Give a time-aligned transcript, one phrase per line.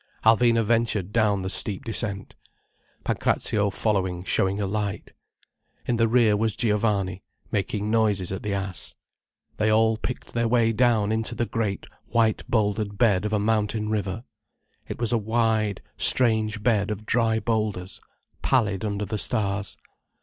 [0.25, 2.33] Alvina ventured down the steep descent,
[3.03, 5.13] Pancrazio following showing a light.
[5.85, 8.95] In the rear was Giovanni, making noises at the ass.
[9.57, 13.89] They all picked their way down into the great white bouldered bed of a mountain
[13.89, 14.23] river.
[14.87, 18.01] It was a wide, strange bed of dry boulders,
[18.41, 19.77] pallid under the stars.